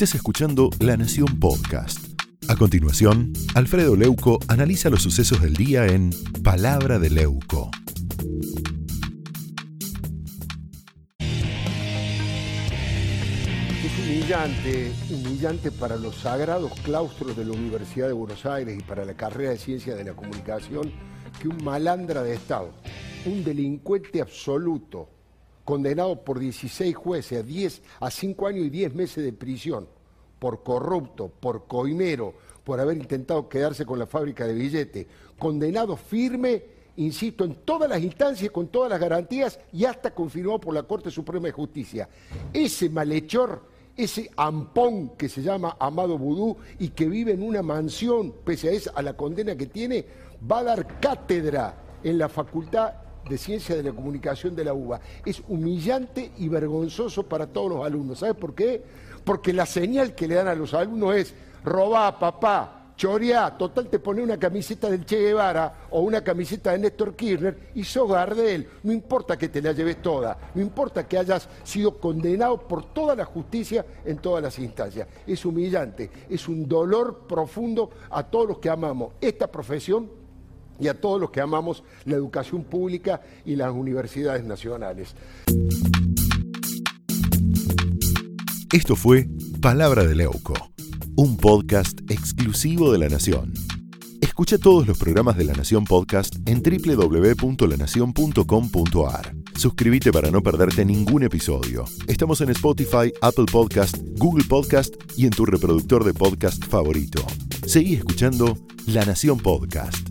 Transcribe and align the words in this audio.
Estás 0.00 0.14
escuchando 0.14 0.70
La 0.80 0.96
Nación 0.96 1.38
Podcast. 1.38 2.18
A 2.48 2.56
continuación, 2.56 3.34
Alfredo 3.54 3.96
Leuco 3.96 4.38
analiza 4.48 4.88
los 4.88 5.02
sucesos 5.02 5.42
del 5.42 5.52
día 5.52 5.84
en 5.88 6.08
Palabra 6.42 6.98
de 6.98 7.10
Leuco. 7.10 7.70
Es 13.84 13.98
humillante, 13.98 14.90
humillante 15.10 15.70
para 15.70 15.96
los 15.96 16.14
sagrados 16.14 16.72
claustros 16.80 17.36
de 17.36 17.44
la 17.44 17.52
Universidad 17.52 18.06
de 18.06 18.14
Buenos 18.14 18.46
Aires 18.46 18.78
y 18.78 18.82
para 18.82 19.04
la 19.04 19.12
carrera 19.12 19.50
de 19.50 19.58
Ciencia 19.58 19.94
de 19.94 20.04
la 20.04 20.14
Comunicación 20.14 20.90
que 21.42 21.48
un 21.48 21.62
malandra 21.62 22.22
de 22.22 22.36
Estado, 22.36 22.72
un 23.26 23.44
delincuente 23.44 24.22
absoluto, 24.22 25.10
condenado 25.64 26.24
por 26.24 26.38
16 26.38 26.94
jueces 26.94 27.38
a 27.38 27.42
10 27.42 27.82
a 28.00 28.10
5 28.10 28.46
años 28.46 28.66
y 28.66 28.70
10 28.70 28.94
meses 28.94 29.24
de 29.24 29.32
prisión 29.32 29.86
por 30.38 30.62
corrupto, 30.62 31.28
por 31.28 31.66
coimero, 31.66 32.34
por 32.64 32.80
haber 32.80 32.96
intentado 32.96 33.48
quedarse 33.48 33.84
con 33.84 33.98
la 33.98 34.06
fábrica 34.06 34.46
de 34.46 34.54
billetes, 34.54 35.06
condenado 35.38 35.96
firme, 35.96 36.62
insisto, 36.96 37.44
en 37.44 37.56
todas 37.56 37.88
las 37.88 38.02
instancias, 38.02 38.50
con 38.50 38.68
todas 38.68 38.90
las 38.90 38.98
garantías 38.98 39.60
y 39.72 39.84
hasta 39.84 40.14
confirmado 40.14 40.60
por 40.60 40.74
la 40.74 40.82
Corte 40.82 41.10
Suprema 41.10 41.46
de 41.46 41.52
Justicia. 41.52 42.08
Ese 42.52 42.88
malhechor, 42.88 43.62
ese 43.96 44.30
ampón 44.36 45.10
que 45.10 45.28
se 45.28 45.42
llama 45.42 45.76
Amado 45.78 46.16
Vudú 46.16 46.56
y 46.78 46.88
que 46.88 47.06
vive 47.06 47.32
en 47.32 47.42
una 47.42 47.62
mansión, 47.62 48.34
pese 48.44 48.68
a, 48.68 48.72
esa, 48.72 48.92
a 48.92 49.02
la 49.02 49.16
condena 49.16 49.56
que 49.56 49.66
tiene, 49.66 50.06
va 50.50 50.60
a 50.60 50.64
dar 50.64 51.00
cátedra 51.00 51.74
en 52.02 52.18
la 52.18 52.28
Facultad 52.28 52.94
de 53.28 53.38
Ciencia 53.38 53.76
de 53.76 53.82
la 53.82 53.92
Comunicación 53.92 54.54
de 54.54 54.64
la 54.64 54.74
UBA. 54.74 55.00
Es 55.24 55.42
humillante 55.48 56.32
y 56.38 56.48
vergonzoso 56.48 57.24
para 57.24 57.46
todos 57.46 57.70
los 57.70 57.84
alumnos. 57.84 58.20
¿Sabes 58.20 58.36
por 58.36 58.54
qué? 58.54 58.82
Porque 59.24 59.52
la 59.52 59.66
señal 59.66 60.14
que 60.14 60.28
le 60.28 60.36
dan 60.36 60.48
a 60.48 60.54
los 60.54 60.74
alumnos 60.74 61.16
es 61.16 61.34
robá, 61.64 62.18
papá, 62.18 62.80
choreá, 63.00 63.56
total 63.56 63.88
te 63.88 63.98
pone 63.98 64.22
una 64.22 64.38
camiseta 64.38 64.90
del 64.90 65.06
Che 65.06 65.16
Guevara 65.16 65.86
o 65.90 66.02
una 66.02 66.22
camiseta 66.22 66.72
de 66.72 66.80
Néstor 66.80 67.16
Kirchner 67.16 67.70
y 67.74 67.82
sos 67.82 68.10
Gardel. 68.10 68.68
No 68.82 68.92
importa 68.92 69.38
que 69.38 69.48
te 69.48 69.62
la 69.62 69.72
lleves 69.72 70.02
toda, 70.02 70.36
no 70.54 70.60
importa 70.60 71.08
que 71.08 71.16
hayas 71.16 71.48
sido 71.64 71.98
condenado 71.98 72.58
por 72.58 72.92
toda 72.92 73.16
la 73.16 73.24
justicia 73.24 73.86
en 74.04 74.18
todas 74.18 74.42
las 74.42 74.58
instancias. 74.58 75.08
Es 75.26 75.46
humillante, 75.46 76.10
es 76.28 76.46
un 76.46 76.68
dolor 76.68 77.26
profundo 77.26 77.88
a 78.10 78.22
todos 78.22 78.48
los 78.48 78.58
que 78.58 78.68
amamos 78.68 79.14
esta 79.18 79.50
profesión 79.50 80.19
y 80.80 80.88
a 80.88 81.00
todos 81.00 81.20
los 81.20 81.30
que 81.30 81.40
amamos 81.40 81.84
la 82.04 82.16
educación 82.16 82.64
pública 82.64 83.22
y 83.44 83.54
las 83.56 83.72
universidades 83.72 84.44
nacionales. 84.44 85.14
Esto 88.72 88.94
fue 88.96 89.28
Palabra 89.60 90.06
de 90.06 90.14
Leuco, 90.14 90.54
un 91.16 91.36
podcast 91.36 92.00
exclusivo 92.08 92.92
de 92.92 92.98
La 92.98 93.08
Nación. 93.08 93.52
Escucha 94.20 94.58
todos 94.58 94.86
los 94.86 94.96
programas 94.96 95.36
de 95.36 95.42
La 95.44 95.54
Nación 95.54 95.84
Podcast 95.84 96.36
en 96.46 96.62
www.lanacion.com.ar. 96.62 99.34
Suscríbete 99.54 100.12
para 100.12 100.30
no 100.30 100.40
perderte 100.42 100.84
ningún 100.84 101.24
episodio. 101.24 101.84
Estamos 102.06 102.40
en 102.40 102.50
Spotify, 102.50 103.12
Apple 103.20 103.46
Podcast, 103.50 103.98
Google 104.16 104.44
Podcast 104.44 104.94
y 105.16 105.26
en 105.26 105.32
tu 105.32 105.44
reproductor 105.44 106.04
de 106.04 106.14
podcast 106.14 106.64
favorito. 106.64 107.26
Seguí 107.66 107.96
escuchando 107.96 108.56
La 108.86 109.04
Nación 109.04 109.38
Podcast. 109.38 110.09